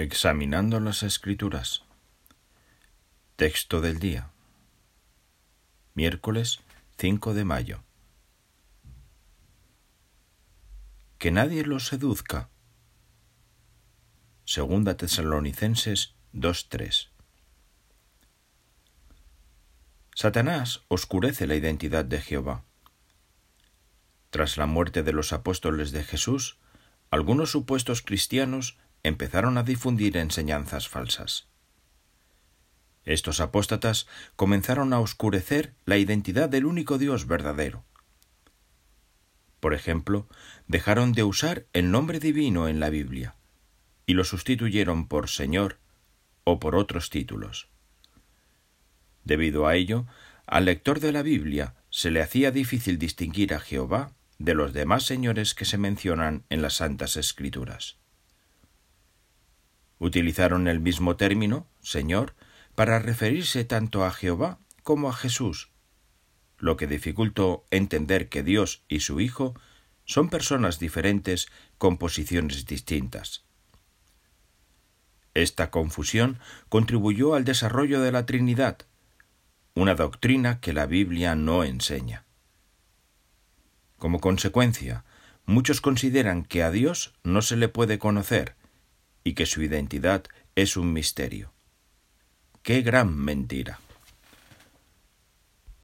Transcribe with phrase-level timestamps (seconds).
[0.00, 1.82] Examinando las Escrituras.
[3.34, 4.30] Texto del día.
[5.94, 6.60] Miércoles
[6.98, 7.82] 5 de mayo.
[11.18, 12.48] Que nadie los seduzca.
[14.44, 17.08] Segunda Tesalonicenses 2.3.
[20.14, 22.62] Satanás oscurece la identidad de Jehová.
[24.30, 26.56] Tras la muerte de los apóstoles de Jesús,
[27.10, 31.46] algunos supuestos cristianos empezaron a difundir enseñanzas falsas.
[33.04, 34.06] Estos apóstatas
[34.36, 37.84] comenzaron a oscurecer la identidad del único Dios verdadero.
[39.60, 40.28] Por ejemplo,
[40.66, 43.34] dejaron de usar el nombre divino en la Biblia
[44.06, 45.78] y lo sustituyeron por Señor
[46.44, 47.68] o por otros títulos.
[49.24, 50.06] Debido a ello,
[50.46, 55.04] al lector de la Biblia se le hacía difícil distinguir a Jehová de los demás
[55.04, 57.98] señores que se mencionan en las Santas Escrituras.
[59.98, 62.34] Utilizaron el mismo término, Señor,
[62.74, 65.70] para referirse tanto a Jehová como a Jesús,
[66.58, 69.54] lo que dificultó entender que Dios y su Hijo
[70.04, 73.44] son personas diferentes con posiciones distintas.
[75.34, 78.78] Esta confusión contribuyó al desarrollo de la Trinidad,
[79.74, 82.24] una doctrina que la Biblia no enseña.
[83.98, 85.04] Como consecuencia,
[85.46, 88.56] muchos consideran que a Dios no se le puede conocer
[89.28, 91.52] y que su identidad es un misterio.
[92.62, 93.78] ¡Qué gran mentira!